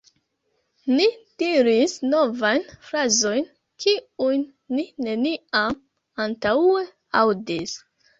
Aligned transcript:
Ni 0.91 1.03
diris 1.41 1.91
novajn 2.13 2.65
frazojn, 2.87 3.45
kiujn 3.85 4.41
ni 4.79 4.87
neniam 5.09 5.77
antaŭe 6.25 6.81
aŭdis. 7.21 7.77